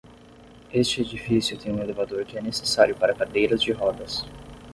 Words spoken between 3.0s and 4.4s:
cadeiras de rodas.